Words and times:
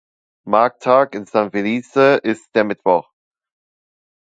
Markttag 0.47 1.13
in 1.13 1.27
San 1.27 1.51
Felice 1.51 2.15
ist 2.23 2.49
der 2.55 2.63
Mittwoch. 2.63 3.07